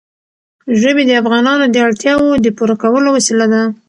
ژبې 0.79 1.03
د 1.07 1.11
افغانانو 1.21 1.65
د 1.69 1.75
اړتیاوو 1.87 2.41
د 2.45 2.47
پوره 2.57 2.75
کولو 2.83 3.09
وسیله 3.17 3.45
ده. 3.53 3.61